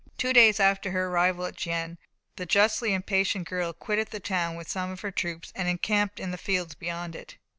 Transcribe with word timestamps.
Two 0.17 0.33
days 0.33 0.59
after 0.59 0.89
her 0.89 1.09
arrival 1.09 1.45
at 1.45 1.55
Gien, 1.55 1.99
the 2.35 2.47
justly 2.47 2.91
impatient 2.91 3.47
girl 3.47 3.71
quitted 3.71 4.07
the 4.07 4.19
town 4.19 4.55
with 4.55 4.67
some 4.67 4.89
of 4.89 5.01
her 5.01 5.11
troops 5.11 5.53
and 5.55 5.67
encamped 5.67 6.19
in 6.19 6.31
the 6.31 6.39
fields 6.39 6.73
beyond 6.73 7.15
it. 7.15 7.37